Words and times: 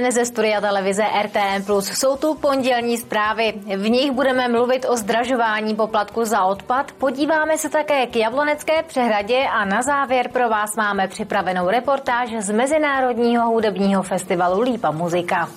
Den 0.00 0.12
ze 0.12 0.24
studia 0.24 0.60
televize 0.60 1.04
RTM+. 1.22 1.80
Jsou 1.80 2.16
tu 2.16 2.34
pondělní 2.34 2.98
zprávy. 2.98 3.52
V 3.76 3.90
nich 3.90 4.10
budeme 4.12 4.48
mluvit 4.48 4.86
o 4.88 4.96
zdražování 4.96 5.74
poplatku 5.74 6.24
za 6.24 6.44
odpad. 6.44 6.92
Podíváme 6.92 7.58
se 7.58 7.68
také 7.68 8.06
k 8.06 8.16
Jablonecké 8.16 8.82
přehradě 8.82 9.44
a 9.52 9.64
na 9.64 9.82
závěr 9.82 10.28
pro 10.28 10.48
vás 10.48 10.76
máme 10.76 11.08
připravenou 11.08 11.68
reportáž 11.68 12.30
z 12.38 12.50
Mezinárodního 12.50 13.46
hudebního 13.46 14.02
festivalu 14.02 14.60
Lípa 14.60 14.90
muzika. 14.90 15.48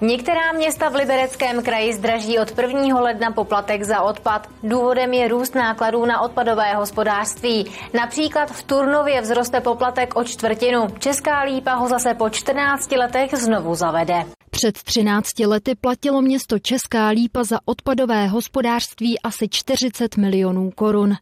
Některá 0.00 0.52
města 0.52 0.88
v 0.88 0.94
Libereckém 0.94 1.62
kraji 1.62 1.94
zdraží 1.94 2.38
od 2.38 2.58
1. 2.58 3.00
ledna 3.00 3.30
poplatek 3.30 3.82
za 3.82 4.02
odpad. 4.02 4.48
Důvodem 4.62 5.12
je 5.12 5.28
růst 5.28 5.54
nákladů 5.54 6.06
na 6.06 6.20
odpadové 6.20 6.74
hospodářství. 6.74 7.72
Například 7.94 8.50
v 8.50 8.62
Turnově 8.62 9.22
vzroste 9.22 9.60
poplatek 9.60 10.16
o 10.16 10.24
čtvrtinu. 10.24 10.86
Česká 10.98 11.40
lípa 11.42 11.74
ho 11.74 11.88
zase 11.88 12.14
po 12.14 12.30
14 12.30 12.92
letech 12.92 13.34
znovu 13.34 13.74
zavede. 13.74 14.37
Před 14.58 14.82
13 14.82 15.38
lety 15.38 15.74
platilo 15.74 16.22
město 16.22 16.58
Česká 16.58 17.08
Lípa 17.08 17.44
za 17.44 17.58
odpadové 17.64 18.26
hospodářství 18.26 19.20
asi 19.20 19.48
40 19.50 20.16
milionů 20.16 20.70
korun. 20.70 21.14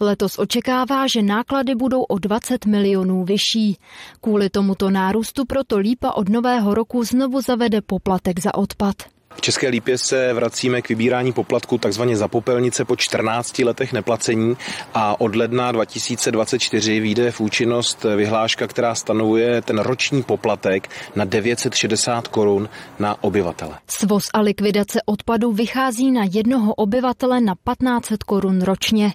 Letos 0.00 0.38
očekává, 0.38 1.06
že 1.06 1.22
náklady 1.22 1.74
budou 1.74 2.02
o 2.02 2.18
20 2.18 2.66
milionů 2.66 3.24
vyšší. 3.24 3.78
Kvůli 4.20 4.50
tomuto 4.50 4.90
nárůstu 4.90 5.44
proto 5.44 5.78
Lípa 5.78 6.12
od 6.12 6.28
nového 6.28 6.74
roku 6.74 7.04
znovu 7.04 7.40
zavede 7.40 7.80
poplatek 7.80 8.40
za 8.40 8.54
odpad. 8.54 8.96
V 9.36 9.40
České 9.40 9.68
lípě 9.68 9.98
se 9.98 10.32
vracíme 10.32 10.82
k 10.82 10.88
vybírání 10.88 11.32
poplatku 11.32 11.78
takzvaně 11.78 12.16
za 12.16 12.28
popelnice 12.28 12.84
po 12.84 12.96
14 12.96 13.58
letech 13.58 13.92
neplacení 13.92 14.56
a 14.94 15.20
od 15.20 15.36
ledna 15.36 15.72
2024 15.72 17.00
vyjde 17.00 17.30
v 17.30 17.40
účinnost 17.40 18.06
vyhláška, 18.16 18.66
která 18.66 18.94
stanovuje 18.94 19.62
ten 19.62 19.78
roční 19.78 20.22
poplatek 20.22 20.88
na 21.16 21.24
960 21.24 22.28
korun 22.28 22.68
na 22.98 23.24
obyvatele. 23.24 23.78
Svoz 23.88 24.28
a 24.34 24.40
likvidace 24.40 25.00
odpadu 25.06 25.52
vychází 25.52 26.10
na 26.10 26.24
jednoho 26.32 26.74
obyvatele 26.74 27.40
na 27.40 27.54
1500 27.54 28.22
korun 28.22 28.62
ročně. 28.62 29.12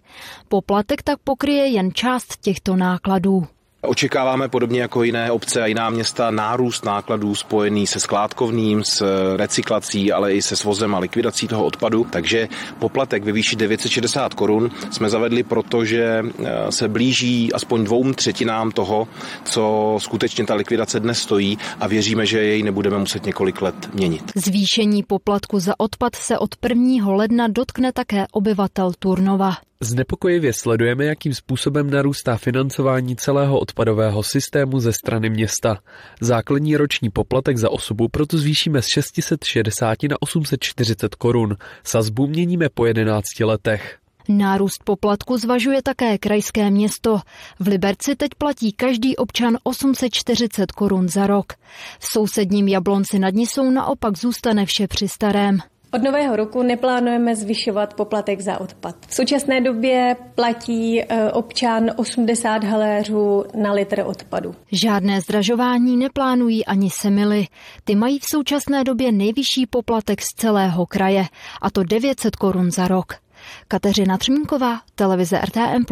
Poplatek 0.48 1.04
tak 1.04 1.20
pokryje 1.24 1.68
jen 1.68 1.94
část 1.94 2.38
těchto 2.42 2.76
nákladů. 2.76 3.48
Očekáváme 3.82 4.48
podobně 4.50 4.82
jako 4.82 5.04
jiné 5.04 5.32
obce 5.32 5.62
a 5.62 5.66
jiná 5.66 5.90
města 5.90 6.32
nárůst 6.32 6.86
nákladů 6.86 7.36
spojený 7.36 7.88
se 7.88 8.00
skládkovným, 8.00 8.84
s 8.84 9.06
recyklací, 9.36 10.12
ale 10.12 10.34
i 10.34 10.42
se 10.42 10.56
svozem 10.56 10.96
a 10.96 11.00
likvidací 11.00 11.48
toho 11.48 11.66
odpadu. 11.66 12.08
Takže 12.10 12.48
poplatek 12.80 13.24
ve 13.24 13.32
výši 13.32 13.56
960 13.56 14.34
korun 14.34 14.72
jsme 14.92 15.10
zavedli, 15.10 15.44
protože 15.44 16.24
eh, 16.46 16.72
se 16.72 16.88
blíží 16.88 17.54
aspoň 17.54 17.84
dvou 17.84 18.14
třetinám 18.14 18.72
toho, 18.72 19.08
co 19.44 19.96
skutečně 20.02 20.46
ta 20.46 20.56
likvidace 20.56 21.00
dnes 21.00 21.20
stojí 21.20 21.58
a 21.80 21.88
věříme, 21.88 22.26
že 22.26 22.44
jej 22.44 22.64
nebudeme 22.64 22.98
muset 22.98 23.26
několik 23.26 23.62
let 23.62 23.90
měnit. 23.94 24.32
Zvýšení 24.36 25.04
poplatku 25.04 25.60
za 25.60 25.74
odpad 25.78 26.16
se 26.16 26.38
od 26.38 26.50
1. 26.70 27.16
ledna 27.16 27.48
dotkne 27.48 27.92
také 27.92 28.26
obyvatel 28.32 28.92
Turnova. 29.00 29.67
Znepokojivě 29.82 30.54
sledujeme, 30.54 31.06
jakým 31.06 31.34
způsobem 31.34 31.90
narůstá 31.90 32.38
financování 32.38 33.16
celého 33.16 33.60
odpadového 33.60 34.24
systému 34.24 34.80
ze 34.80 34.94
strany 34.94 35.30
města. 35.30 35.78
Základní 36.22 36.78
roční 36.78 37.10
poplatek 37.10 37.58
za 37.58 37.70
osobu 37.70 38.08
proto 38.08 38.38
zvýšíme 38.38 38.82
z 38.82 38.88
660 38.88 40.04
na 40.10 40.16
840 40.20 41.16
korun. 41.16 41.58
Sazbu 41.84 42.28
měníme 42.28 42.70
po 42.70 42.86
11 42.86 43.40
letech. 43.40 43.98
Nárůst 44.30 44.84
poplatku 44.84 45.38
zvažuje 45.38 45.82
také 45.82 46.18
krajské 46.18 46.72
město. 46.72 47.20
V 47.60 47.68
Liberci 47.68 48.16
teď 48.16 48.32
platí 48.38 48.72
každý 48.72 49.16
občan 49.16 49.58
840 49.64 50.72
korun 50.72 51.10
za 51.10 51.28
rok. 51.28 51.54
V 52.00 52.08
sousedním 52.08 52.68
Jablonci 52.68 53.20
nad 53.20 53.34
Nisou 53.34 53.72
naopak 53.72 54.18
zůstane 54.18 54.66
vše 54.66 54.88
při 54.88 55.08
starém. 55.08 55.60
Od 55.94 56.04
nového 56.04 56.36
roku 56.36 56.64
neplánujeme 56.64 57.36
zvyšovat 57.36 57.94
poplatek 57.94 58.42
za 58.42 58.62
odpad. 58.62 58.96
V 59.08 59.14
současné 59.14 59.62
době 59.62 60.16
platí 60.36 61.02
e, 61.02 61.32
občan 61.32 61.92
80 61.96 62.64
haléřů 62.64 63.46
na 63.56 63.72
litr 63.72 64.04
odpadu. 64.06 64.56
Žádné 64.72 65.22
zdražování 65.22 65.98
neplánují 65.98 66.66
ani 66.66 66.90
semily. 66.90 67.48
Ty 67.84 67.96
mají 67.96 68.20
v 68.20 68.26
současné 68.26 68.84
době 68.84 69.12
nejvyšší 69.12 69.66
poplatek 69.66 70.22
z 70.22 70.28
celého 70.36 70.86
kraje, 70.86 71.26
a 71.62 71.72
to 71.72 71.84
900 71.84 72.36
korun 72.36 72.72
za 72.72 72.88
rok. 72.88 73.14
Kateřina 73.68 74.18
Třmínková, 74.18 74.80
televize 74.96 75.42
RTM+. 75.42 75.86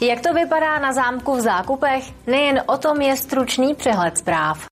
Jak 0.00 0.20
to 0.20 0.34
vypadá 0.34 0.78
na 0.78 0.92
zámku 0.92 1.34
v 1.34 1.40
zákupech? 1.40 2.04
Nejen 2.26 2.62
o 2.66 2.78
tom 2.78 3.00
je 3.00 3.16
stručný 3.16 3.74
přehled 3.74 4.18
zpráv. 4.18 4.66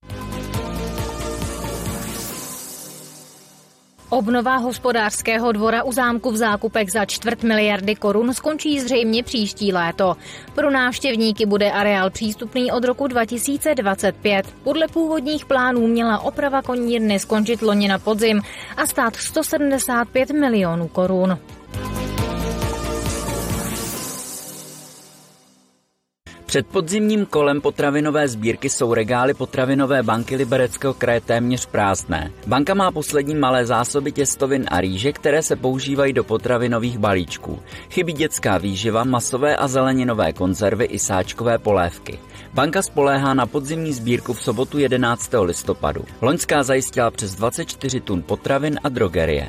Obnova 4.10 4.56
hospodářského 4.56 5.52
dvora 5.52 5.82
u 5.82 5.92
zámku 5.92 6.30
v 6.30 6.36
zákupech 6.36 6.92
za 6.92 7.04
čtvrt 7.04 7.42
miliardy 7.42 7.94
korun 7.94 8.34
skončí 8.34 8.80
zřejmě 8.80 9.22
příští 9.22 9.72
léto. 9.72 10.16
Pro 10.54 10.70
návštěvníky 10.70 11.46
bude 11.46 11.70
areál 11.70 12.10
přístupný 12.10 12.72
od 12.72 12.84
roku 12.84 13.06
2025. 13.06 14.46
Podle 14.64 14.88
původních 14.88 15.46
plánů 15.46 15.86
měla 15.86 16.18
oprava 16.18 16.62
konírny 16.62 17.18
skončit 17.18 17.62
loni 17.62 17.88
na 17.88 17.98
podzim 17.98 18.42
a 18.76 18.86
stát 18.86 19.16
175 19.16 20.30
milionů 20.30 20.88
korun. 20.88 21.38
Před 26.46 26.66
podzimním 26.66 27.26
kolem 27.26 27.60
potravinové 27.60 28.28
sbírky 28.28 28.70
jsou 28.70 28.94
regály 28.94 29.34
potravinové 29.34 30.02
banky 30.02 30.36
Libereckého 30.36 30.94
kraje 30.94 31.20
téměř 31.20 31.66
prázdné. 31.66 32.32
Banka 32.46 32.74
má 32.74 32.90
poslední 32.90 33.34
malé 33.34 33.66
zásoby 33.66 34.12
těstovin 34.12 34.64
a 34.68 34.80
rýže, 34.80 35.12
které 35.12 35.42
se 35.42 35.56
používají 35.56 36.12
do 36.12 36.24
potravinových 36.24 36.98
balíčků. 36.98 37.58
Chybí 37.90 38.12
dětská 38.12 38.58
výživa, 38.58 39.04
masové 39.04 39.56
a 39.56 39.68
zeleninové 39.68 40.32
konzervy 40.32 40.84
i 40.84 40.98
sáčkové 40.98 41.58
polévky. 41.58 42.18
Banka 42.54 42.82
spoléhá 42.82 43.34
na 43.34 43.46
podzimní 43.46 43.92
sbírku 43.92 44.32
v 44.32 44.42
sobotu 44.42 44.78
11. 44.78 45.30
listopadu. 45.42 46.04
Loňská 46.20 46.62
zajistila 46.62 47.10
přes 47.10 47.34
24 47.34 48.00
tun 48.00 48.22
potravin 48.22 48.80
a 48.84 48.88
drogerie. 48.88 49.48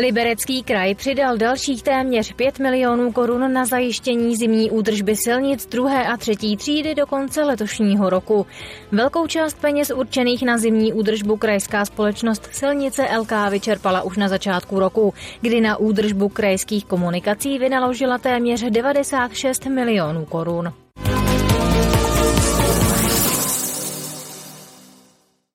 Liberecký 0.00 0.62
kraj 0.62 0.94
přidal 0.94 1.36
dalších 1.36 1.82
téměř 1.82 2.32
5 2.32 2.58
milionů 2.58 3.12
korun 3.12 3.52
na 3.52 3.64
zajištění 3.64 4.36
zimní 4.36 4.70
údržby 4.70 5.16
silnic 5.16 5.66
druhé 5.66 6.06
a 6.06 6.16
třetí 6.16 6.56
třídy 6.56 6.94
do 6.94 7.06
konce 7.06 7.44
letošního 7.44 8.10
roku. 8.10 8.46
Velkou 8.92 9.26
část 9.26 9.60
peněz 9.60 9.90
určených 9.90 10.42
na 10.42 10.58
zimní 10.58 10.92
údržbu 10.92 11.36
krajská 11.36 11.84
společnost 11.84 12.48
Silnice 12.52 13.08
LK 13.18 13.32
vyčerpala 13.50 14.02
už 14.02 14.16
na 14.16 14.28
začátku 14.28 14.78
roku, 14.78 15.14
kdy 15.40 15.60
na 15.60 15.76
údržbu 15.76 16.28
krajských 16.28 16.84
komunikací 16.84 17.58
vynaložila 17.58 18.18
téměř 18.18 18.64
96 18.70 19.66
milionů 19.66 20.24
korun. 20.24 20.72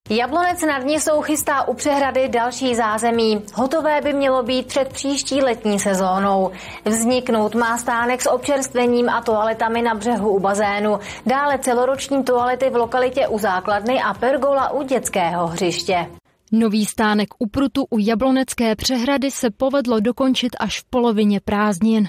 Jablonec 0.10 0.62
nad 0.62 0.84
Nisou 0.84 1.22
chystá 1.22 1.68
u 1.68 1.74
přehrady 1.74 2.30
další 2.30 2.76
zázemí. 2.76 3.44
Hotové 3.54 4.02
by 4.02 4.14
mělo 4.14 4.44
být 4.44 4.68
před 4.68 4.94
příští 4.94 5.42
letní 5.42 5.80
sezónou. 5.80 6.52
Vzniknout 6.86 7.56
má 7.56 7.78
stánek 7.78 8.22
s 8.22 8.30
občerstvením 8.30 9.10
a 9.10 9.22
toaletami 9.22 9.82
na 9.82 9.96
břehu 9.96 10.30
u 10.30 10.40
bazénu. 10.40 11.00
Dále 11.26 11.60
celoroční 11.60 12.24
toalety 12.24 12.70
v 12.70 12.76
lokalitě 12.76 13.28
u 13.28 13.40
základny 13.40 14.02
a 14.02 14.14
pergola 14.14 14.70
u 14.70 14.84
dětského 14.84 15.48
hřiště. 15.48 16.08
Nový 16.56 16.86
stánek 16.86 17.30
u 17.40 17.48
Prutu 17.48 17.86
u 17.90 18.00
Jablonecké 18.00 18.76
přehrady 18.76 19.32
se 19.32 19.50
povedlo 19.50 20.00
dokončit 20.00 20.56
až 20.60 20.82
v 20.82 20.84
polovině 20.90 21.40
prázdnin. 21.40 22.08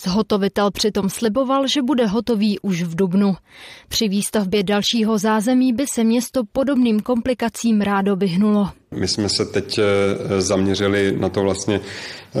Zhotovitel 0.00 0.70
přitom 0.70 1.10
sliboval, 1.10 1.66
že 1.66 1.82
bude 1.82 2.06
hotový 2.06 2.58
už 2.58 2.82
v 2.82 2.94
dubnu. 2.94 3.36
Při 3.88 4.08
výstavbě 4.08 4.62
dalšího 4.62 5.18
zázemí 5.18 5.72
by 5.72 5.86
se 5.86 6.04
město 6.04 6.42
podobným 6.52 7.00
komplikacím 7.00 7.80
rádo 7.80 8.16
vyhnulo. 8.16 8.68
My 8.90 9.08
jsme 9.08 9.28
se 9.28 9.44
teď 9.44 9.78
eh, 9.78 10.40
zaměřili 10.40 11.16
na 11.18 11.28
to 11.28 11.42
vlastně 11.42 11.80
eh, 12.34 12.40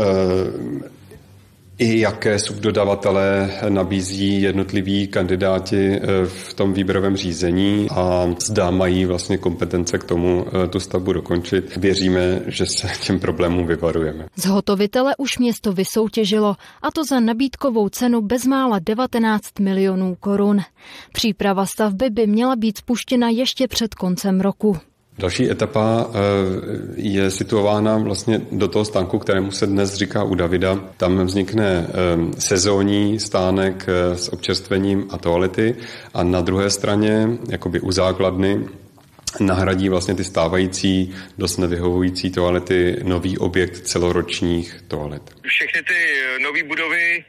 i 1.78 2.00
jaké 2.00 2.38
subdodavatele 2.38 3.50
nabízí 3.68 4.42
jednotliví 4.42 5.06
kandidáti 5.06 5.92
eh, 5.92 6.26
v 6.26 6.54
tom 6.54 6.72
výběrovém 6.72 7.16
řízení 7.16 7.86
a 7.90 8.34
zda 8.38 8.70
mají 8.70 9.04
vlastně 9.04 9.38
kompetence 9.38 9.98
k 9.98 10.04
tomu 10.04 10.46
eh, 10.46 10.68
tu 10.68 10.80
stavbu 10.80 11.12
dokončit. 11.12 11.76
Věříme, 11.76 12.40
že 12.46 12.66
se 12.66 12.88
těm 13.02 13.20
problémům 13.20 13.66
vyvarujeme. 13.66 14.26
Zhotovitele 14.36 15.14
už 15.18 15.38
město 15.38 15.72
vysoutěžilo 15.72 16.56
a 16.82 16.90
to 16.90 17.04
za 17.04 17.20
nabídkovou 17.20 17.88
cenu 17.88 18.20
bezmála 18.22 18.78
19 18.78 19.58
milionů 19.60 20.16
korun. 20.20 20.60
Příprava 21.12 21.66
stavby 21.66 22.10
by 22.10 22.26
měla 22.26 22.56
být 22.56 22.78
spuštěna 22.78 23.28
ještě 23.28 23.68
před 23.68 23.94
koncem 23.94 24.40
roku. 24.40 24.76
Další 25.18 25.50
etapa 25.50 26.06
eh, 26.08 26.18
je 26.96 27.30
situována 27.30 27.98
vlastně 27.98 28.40
do 28.52 28.68
toho 28.68 28.84
stánku, 28.84 29.18
kterému 29.18 29.50
se 29.50 29.66
dnes 29.66 29.94
říká 29.94 30.24
u 30.24 30.34
Davida. 30.34 30.76
Tam 30.96 31.24
vznikne 31.24 31.86
eh, 31.88 32.40
sezónní 32.40 33.20
stánek 33.20 33.86
eh, 33.88 34.16
s 34.16 34.32
občerstvením 34.32 35.06
a 35.10 35.18
toalety 35.18 35.76
a 36.14 36.22
na 36.22 36.40
druhé 36.40 36.70
straně, 36.70 37.28
jakoby 37.50 37.80
u 37.80 37.92
základny, 37.92 38.66
nahradí 39.40 39.88
vlastně 39.88 40.14
ty 40.14 40.24
stávající, 40.24 41.14
dost 41.38 41.56
nevyhovující 41.56 42.30
toalety 42.30 42.96
nový 43.02 43.38
objekt 43.38 43.76
celoročních 43.76 44.76
toalet. 44.88 45.22
Všechny 45.46 45.82
ty 45.82 45.98
nové 46.42 46.62
budovy 46.62 47.24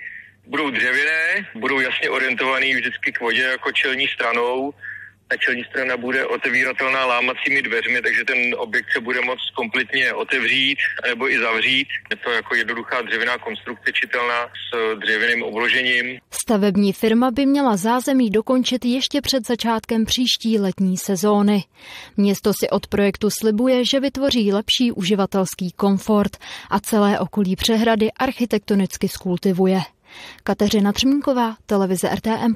budou 0.47 0.69
dřevěné, 0.69 1.47
budou 1.55 1.79
jasně 1.79 2.09
orientované 2.09 2.65
vždycky 2.75 3.11
k 3.11 3.21
vodě 3.21 3.41
jako 3.41 3.71
čelní 3.71 4.07
stranou 4.07 4.73
ta 5.27 5.37
čelní 5.37 5.63
strana 5.63 5.97
bude 5.97 6.25
otevíratelná 6.25 7.05
lámacími 7.05 7.61
dveřmi, 7.61 8.01
takže 8.01 8.23
ten 8.25 8.37
objekt 8.57 8.87
se 8.93 8.99
bude 8.99 9.21
moct 9.21 9.49
kompletně 9.55 10.13
otevřít 10.13 10.77
nebo 11.07 11.31
i 11.31 11.39
zavřít. 11.39 11.87
Je 12.11 12.15
to 12.15 12.31
jako 12.31 12.55
jednoduchá 12.55 13.01
dřevěná 13.01 13.37
konstrukce 13.37 13.91
čitelná 13.93 14.39
s 14.45 14.95
dřevěným 14.99 15.43
obložením. 15.43 16.19
Stavební 16.31 16.93
firma 16.93 17.31
by 17.31 17.45
měla 17.45 17.77
zázemí 17.77 18.29
dokončit 18.29 18.85
ještě 18.85 19.21
před 19.21 19.47
začátkem 19.47 20.05
příští 20.05 20.59
letní 20.59 20.97
sezóny. 20.97 21.63
Město 22.17 22.51
si 22.53 22.69
od 22.69 22.87
projektu 22.87 23.29
slibuje, 23.29 23.85
že 23.85 23.99
vytvoří 23.99 24.53
lepší 24.53 24.91
uživatelský 24.91 25.71
komfort 25.71 26.37
a 26.69 26.79
celé 26.79 27.19
okolí 27.19 27.55
přehrady 27.55 28.11
architektonicky 28.11 29.07
skultivuje. 29.07 29.79
Kateřina 30.43 30.91
Třmínková, 30.91 31.55
televize 31.65 32.09
RTM+. 32.15 32.55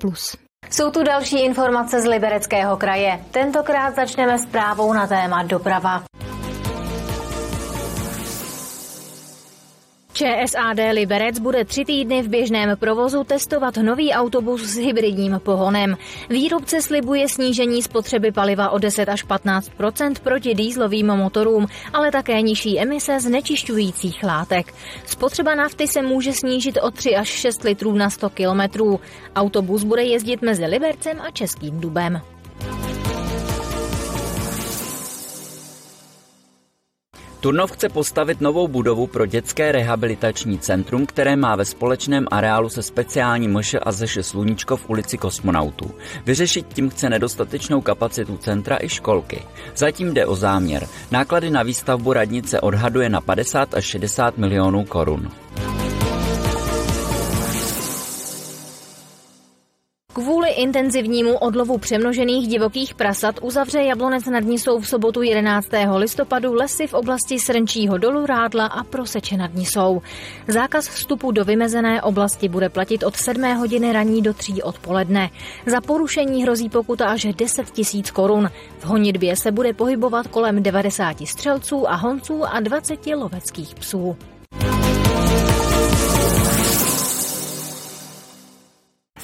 Jsou 0.70 0.92
tu 0.92 1.04
další 1.04 1.40
informace 1.46 2.02
z 2.02 2.06
Libereckého 2.06 2.78
kraje. 2.78 3.20
Tentokrát 3.32 3.96
začneme 3.96 4.40
s 4.40 4.46
právou 4.46 4.94
na 4.94 5.08
téma 5.08 5.44
doprava. 5.44 6.04
ČSAD 10.14 10.78
Liberec 10.92 11.40
bude 11.40 11.66
tři 11.66 11.86
týdny 11.86 12.22
v 12.22 12.28
běžném 12.28 12.78
provozu 12.78 13.24
testovat 13.24 13.78
nový 13.78 14.12
autobus 14.12 14.62
s 14.62 14.78
hybridním 14.78 15.40
pohonem. 15.44 15.98
Výrobce 16.30 16.82
slibuje 16.82 17.30
snížení 17.30 17.82
spotřeby 17.82 18.32
paliva 18.32 18.70
o 18.70 18.78
10 18.78 19.10
až 19.10 19.26
15% 19.26 20.14
proti 20.24 20.56
dýzlovým 20.56 21.08
motorům, 21.08 21.68
ale 21.94 22.12
také 22.12 22.42
nižší 22.42 22.80
emise 22.80 23.20
znečišťujících 23.20 24.24
látek. 24.24 24.74
Spotřeba 25.06 25.56
nafty 25.56 25.88
se 25.88 26.02
může 26.02 26.34
snížit 26.34 26.78
o 26.82 26.92
3 26.92 27.16
až 27.16 27.28
6 27.28 27.64
litrů 27.64 27.94
na 27.94 28.10
100 28.10 28.30
kilometrů. 28.30 29.00
Autobus 29.36 29.84
bude 29.84 30.04
jezdit 30.04 30.42
mezi 30.42 30.66
Libercem 30.66 31.22
a 31.22 31.32
Českým 31.32 31.80
Dubem. 31.80 32.22
Turnov 37.42 37.72
chce 37.72 37.90
postavit 37.90 38.42
novou 38.42 38.68
budovu 38.68 39.08
pro 39.08 39.26
dětské 39.26 39.72
rehabilitační 39.72 40.60
centrum, 40.60 41.06
které 41.06 41.36
má 41.36 41.56
ve 41.56 41.66
společném 41.66 42.28
areálu 42.32 42.70
se 42.70 42.84
speciální 42.84 43.48
mš 43.48 43.76
a 43.84 43.92
zeš 43.92 44.20
Sluníčko 44.22 44.78
v 44.78 44.90
ulici 44.90 45.18
Kosmonautů. 45.18 45.92
Vyřešit 46.26 46.68
tím 46.74 46.90
chce 46.90 47.10
nedostatečnou 47.10 47.82
kapacitu 47.82 48.38
centra 48.38 48.78
i 48.82 48.90
školky. 48.90 49.44
Zatím 49.76 50.14
jde 50.14 50.26
o 50.26 50.36
záměr. 50.36 50.88
Náklady 51.12 51.50
na 51.50 51.64
výstavbu 51.64 52.14
radnice 52.14 52.62
odhaduje 52.62 53.10
na 53.10 53.22
50 53.22 53.74
až 53.74 53.86
60 53.86 54.38
milionů 54.38 54.86
korun. 54.86 55.32
Kvůli 60.14 60.50
intenzivnímu 60.50 61.38
odlovu 61.38 61.78
přemnožených 61.78 62.48
divokých 62.48 62.94
prasat 62.94 63.36
uzavře 63.42 63.82
Jablonec 63.82 64.26
nad 64.26 64.40
Nisou 64.44 64.80
v 64.80 64.88
sobotu 64.88 65.22
11. 65.22 65.68
listopadu 65.96 66.54
lesy 66.54 66.88
v 66.88 66.94
oblasti 66.94 67.40
Srnčího 67.40 67.98
dolu 67.98 68.26
Rádla 68.26 68.66
a 68.66 68.84
Proseče 68.84 69.38
nad 69.38 69.54
Nisou. 69.54 70.02
Zákaz 70.48 70.88
vstupu 70.88 71.32
do 71.32 71.46
vymezené 71.46 72.02
oblasti 72.02 72.50
bude 72.50 72.70
platit 72.70 73.04
od 73.04 73.16
7 73.16 73.58
hodiny 73.58 73.94
raní 73.94 74.22
do 74.22 74.34
3 74.34 74.64
odpoledne. 74.64 75.30
Za 75.66 75.82
porušení 75.82 76.44
hrozí 76.44 76.70
pokuta 76.70 77.08
až 77.08 77.28
10 77.36 77.70
tisíc 77.70 78.12
korun. 78.12 78.50
V 78.80 78.86
honitbě 78.86 79.36
se 79.36 79.52
bude 79.52 79.74
pohybovat 79.74 80.28
kolem 80.28 80.64
90 80.64 81.28
střelců 81.28 81.90
a 81.90 81.96
honců 81.96 82.46
a 82.46 82.60
20 82.60 83.08
loveckých 83.08 83.76
psů. 83.76 84.18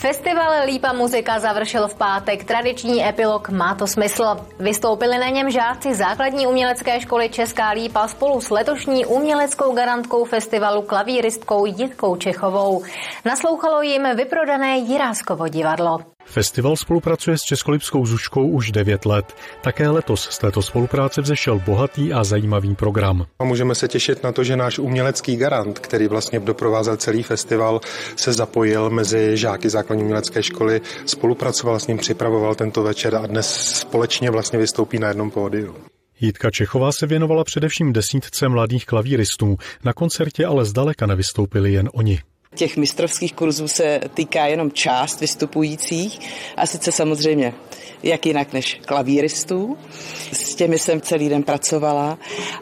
Festival 0.07 0.65
Lípa 0.65 0.93
muzika 0.93 1.39
završil 1.39 1.87
v 1.87 1.95
pátek. 1.95 2.43
Tradiční 2.43 3.07
epilog 3.07 3.49
Má 3.49 3.75
to 3.75 3.87
smysl. 3.87 4.23
Vystoupili 4.59 5.17
na 5.17 5.29
něm 5.29 5.51
žáci 5.51 5.95
základní 5.95 6.47
umělecké 6.47 7.01
školy 7.01 7.29
Česká 7.29 7.69
Lípa 7.69 8.07
spolu 8.07 8.41
s 8.41 8.49
letošní 8.49 9.05
uměleckou 9.05 9.75
garantkou 9.75 10.25
festivalu 10.25 10.81
klavíristkou 10.81 11.65
Jitkou 11.65 12.15
Čechovou. 12.15 12.83
Naslouchalo 13.25 13.81
jim 13.81 14.15
vyprodané 14.15 14.77
Jiráskovo 14.77 15.47
divadlo. 15.47 16.16
Festival 16.27 16.75
spolupracuje 16.75 17.37
s 17.37 17.41
Českolipskou 17.41 18.05
Zuškou 18.05 18.47
už 18.47 18.71
9 18.71 19.05
let. 19.05 19.35
Také 19.61 19.89
letos 19.89 20.29
z 20.31 20.37
této 20.37 20.61
spolupráce 20.61 21.21
vzešel 21.21 21.59
bohatý 21.65 22.13
a 22.13 22.23
zajímavý 22.23 22.75
program. 22.75 23.25
A 23.39 23.43
můžeme 23.43 23.75
se 23.75 23.87
těšit 23.87 24.23
na 24.23 24.31
to, 24.31 24.43
že 24.43 24.57
náš 24.57 24.79
umělecký 24.79 25.35
garant, 25.35 25.79
který 25.79 26.07
vlastně 26.07 26.39
doprovázel 26.39 26.97
celý 26.97 27.23
festival, 27.23 27.81
se 28.15 28.33
zapojil 28.33 28.89
mezi 28.89 29.37
žáky 29.37 29.69
základní 29.69 30.03
umělecké 30.03 30.43
školy, 30.43 30.81
spolupracoval 31.05 31.79
s 31.79 31.87
ním, 31.87 31.97
připravoval 31.97 32.55
tento 32.55 32.83
večer 32.83 33.15
a 33.15 33.27
dnes 33.27 33.79
společně 33.79 34.31
vlastně 34.31 34.59
vystoupí 34.59 34.99
na 34.99 35.07
jednom 35.07 35.31
pódiu. 35.31 35.75
Jitka 36.19 36.51
Čechová 36.51 36.91
se 36.91 37.07
věnovala 37.07 37.43
především 37.43 37.93
desítce 37.93 38.49
mladých 38.49 38.85
klavíristů. 38.85 39.57
Na 39.83 39.93
koncertě 39.93 40.45
ale 40.45 40.65
zdaleka 40.65 41.05
nevystoupili 41.05 41.73
jen 41.73 41.89
oni. 41.93 42.19
Těch 42.57 42.77
mistrovských 42.77 43.33
kurzů 43.33 43.67
se 43.67 43.99
týká 44.13 44.45
jenom 44.45 44.71
část 44.71 45.21
vystupujících 45.21 46.19
a 46.57 46.65
sice 46.65 46.91
samozřejmě 46.91 47.53
jak 48.03 48.25
jinak 48.25 48.53
než 48.53 48.79
klavíristů. 48.85 49.77
S 50.31 50.55
těmi 50.55 50.79
jsem 50.79 51.01
celý 51.01 51.29
den 51.29 51.43
pracovala 51.43 52.17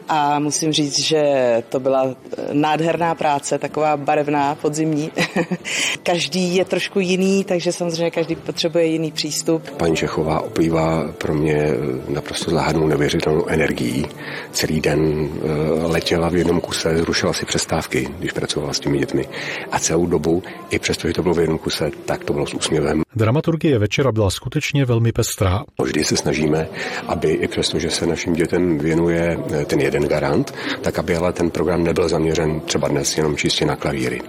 a 0.08 0.38
musím 0.38 0.72
říct, 0.72 0.98
že 0.98 1.22
to 1.68 1.80
byla 1.80 2.16
nádherná 2.52 3.14
práce, 3.14 3.58
taková 3.58 3.96
barevná, 3.96 4.54
podzimní. 4.54 5.10
každý 6.02 6.56
je 6.56 6.64
trošku 6.64 7.00
jiný, 7.00 7.44
takže 7.44 7.72
samozřejmě 7.72 8.10
každý 8.10 8.36
potřebuje 8.36 8.84
jiný 8.84 9.12
přístup. 9.12 9.70
Paní 9.70 9.96
Čechová 9.96 10.40
oplývá 10.40 11.12
pro 11.18 11.34
mě 11.34 11.68
naprosto 12.08 12.50
záhadnou 12.50 12.86
neuvěřitelnou 12.86 13.46
energií. 13.46 14.06
Celý 14.52 14.80
den 14.80 15.28
eh, 15.28 15.86
letěla 15.86 16.28
v 16.28 16.36
jednom 16.36 16.60
kuse, 16.60 16.98
zrušila 16.98 17.32
si 17.32 17.46
přestávky, 17.46 18.08
když 18.18 18.32
pracovala 18.32 18.72
s 18.72 18.80
těmi 18.80 18.98
dětmi. 18.98 19.28
A 19.72 19.78
celou 19.86 20.06
dobu, 20.06 20.42
i 20.70 20.78
přesto, 20.78 21.08
že 21.08 21.14
to 21.14 21.22
bylo 21.22 21.34
v 21.34 21.38
jednom 21.38 21.58
kuse, 21.58 21.90
tak 22.04 22.24
to 22.24 22.32
bylo 22.32 22.46
s 22.46 22.54
úsměvem. 22.54 23.02
Dramaturgie 23.16 23.78
večera 23.78 24.12
byla 24.12 24.30
skutečně 24.30 24.84
velmi 24.84 25.12
pestrá. 25.12 25.64
Vždy 25.82 26.04
se 26.04 26.16
snažíme, 26.16 26.68
aby 27.06 27.28
i 27.30 27.48
přesto, 27.48 27.78
že 27.78 27.90
se 27.90 28.06
našim 28.06 28.32
dětem 28.32 28.78
věnuje 28.78 29.38
eh, 29.52 29.64
ten 29.64 29.80
jeden 29.80 30.08
garant, 30.08 30.54
tak 30.82 30.98
aby 30.98 31.16
ale 31.16 31.32
ten 31.32 31.50
program 31.50 31.84
nebyl 31.84 32.08
zaměřen 32.08 32.60
třeba 32.60 32.88
dnes 32.88 33.16
jenom 33.16 33.36
čistě 33.36 33.66
na 33.66 33.76
klavíry. 33.76 34.20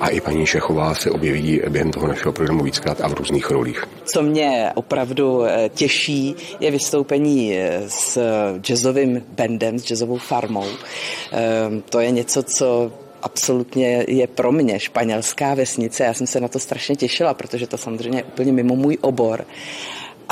A 0.00 0.08
i 0.08 0.20
paní 0.20 0.46
Šechová 0.46 0.94
se 0.94 1.10
objeví 1.10 1.60
během 1.68 1.90
toho 1.90 2.08
našeho 2.08 2.32
programu 2.32 2.64
víckrát 2.64 3.00
a 3.00 3.08
v 3.08 3.14
různých 3.14 3.50
rolích. 3.50 3.84
Co 4.04 4.22
mě 4.22 4.70
opravdu 4.74 5.44
eh, 5.44 5.70
těší, 5.74 6.34
je 6.60 6.70
vystoupení 6.70 7.54
eh, 7.54 7.82
s 7.88 8.18
jazzovým 8.58 9.22
bandem, 9.36 9.78
s 9.78 9.84
jazzovou 9.84 10.18
farmou. 10.18 10.66
Ehm, 11.32 11.82
to 11.90 12.00
je 12.00 12.10
něco, 12.10 12.42
co 12.42 12.92
absolutně 13.22 14.04
je 14.08 14.26
pro 14.26 14.52
mě 14.52 14.80
španělská 14.80 15.54
vesnice. 15.54 16.04
Já 16.04 16.14
jsem 16.14 16.26
se 16.26 16.40
na 16.40 16.48
to 16.48 16.58
strašně 16.58 16.96
těšila, 16.96 17.34
protože 17.34 17.66
to 17.66 17.78
samozřejmě 17.78 18.18
je 18.18 18.24
úplně 18.24 18.52
mimo 18.52 18.76
můj 18.76 18.98
obor 19.00 19.44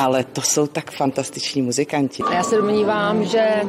ale 0.01 0.25
to 0.25 0.41
jsou 0.41 0.67
tak 0.67 0.91
fantastiční 0.91 1.63
muzikanti. 1.63 2.23
Já 2.33 2.43
se 2.43 2.57
domnívám, 2.57 3.25
že 3.25 3.39
eh, 3.41 3.65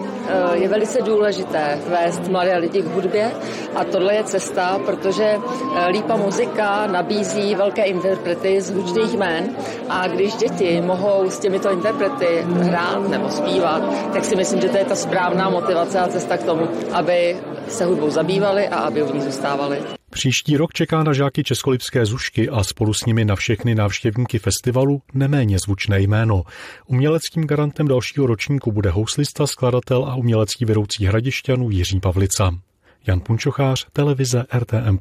je 0.53 0.67
velice 0.67 1.01
důležité 1.01 1.79
vést 1.87 2.27
mladé 2.27 2.57
lidi 2.57 2.81
k 2.81 2.85
hudbě 2.85 3.31
a 3.75 3.83
tohle 3.83 4.15
je 4.15 4.23
cesta, 4.23 4.79
protože 4.85 5.37
eh, 5.75 5.87
Lípa 5.87 6.15
muzika 6.15 6.87
nabízí 6.87 7.55
velké 7.55 7.83
interprety 7.83 8.61
zvučných 8.61 9.13
jmén 9.13 9.55
a 9.89 10.07
když 10.07 10.35
děti 10.35 10.81
mohou 10.81 11.29
s 11.29 11.39
těmito 11.39 11.71
interprety 11.71 12.45
hrát 12.47 13.09
nebo 13.09 13.29
zpívat, 13.29 13.83
tak 14.13 14.25
si 14.25 14.35
myslím, 14.35 14.61
že 14.61 14.69
to 14.69 14.77
je 14.77 14.85
ta 14.85 14.95
správná 14.95 15.49
motivace 15.49 15.99
a 15.99 16.07
cesta 16.07 16.37
k 16.37 16.43
tomu, 16.43 16.67
aby 16.91 17.37
se 17.67 17.85
hudbou 17.85 18.09
zabývali 18.09 18.67
a 18.67 18.75
aby 18.79 19.01
v 19.01 19.13
ní 19.13 19.21
zůstávali. 19.21 20.00
Příští 20.11 20.57
rok 20.57 20.73
čeká 20.73 21.03
na 21.03 21.13
žáky 21.13 21.43
Českolipské 21.43 22.05
zušky 22.05 22.49
a 22.49 22.63
spolu 22.63 22.93
s 22.93 23.05
nimi 23.05 23.25
na 23.25 23.35
všechny 23.35 23.75
návštěvníky 23.75 24.39
festivalu 24.39 25.01
neméně 25.13 25.59
zvučné 25.59 25.99
jméno. 26.01 26.43
Uměleckým 26.87 27.47
garantem 27.47 27.87
dalšího 27.87 28.27
ročníku 28.27 28.71
bude 28.71 28.89
houslista, 28.89 29.47
skladatel 29.47 30.05
a 30.05 30.15
umělecký 30.15 30.65
vedoucí 30.65 31.05
hradišťanů 31.05 31.69
Jiří 31.69 31.99
Pavlica. 31.99 32.51
Jan 33.07 33.19
Punčochář, 33.19 33.87
televize 33.93 34.45
RTM+. 34.59 34.97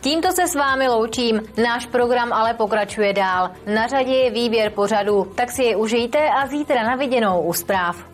Tímto 0.00 0.32
se 0.32 0.48
s 0.48 0.54
vámi 0.54 0.88
loučím. 0.88 1.40
Náš 1.62 1.86
program 1.86 2.32
ale 2.32 2.54
pokračuje 2.54 3.12
dál. 3.12 3.50
Na 3.74 3.86
řadě 3.86 4.12
je 4.12 4.30
výběr 4.30 4.70
pořadu, 4.70 5.32
tak 5.34 5.50
si 5.50 5.62
je 5.62 5.76
užijte 5.76 6.18
a 6.18 6.46
zítra 6.46 6.82
na 6.82 6.96
viděnou 6.96 7.42
u 7.42 7.52
zpráv. 7.52 8.11